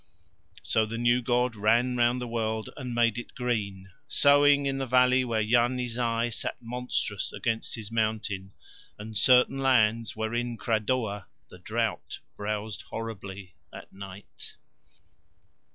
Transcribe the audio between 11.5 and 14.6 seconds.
the drought, browsed horribly at night.